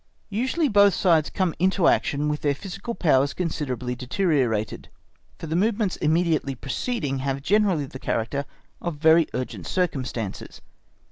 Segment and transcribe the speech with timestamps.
[0.31, 4.89] Usually both sides come into action with their physical powers considerably deteriorated,
[5.37, 8.45] for the movements immediately preceding have generally the character
[8.81, 10.59] of very urgent circumstances.